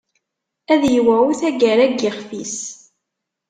Ad 0.73 0.81
yewɛu 0.93 1.31
taggara 1.39 1.85
n 1.87 1.93
yixf-is. 2.01 2.57